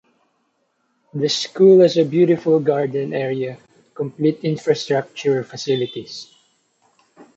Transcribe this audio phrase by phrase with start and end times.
[1.13, 3.59] The school has a beautiful garden area
[3.93, 6.33] complete infrastructure facilities.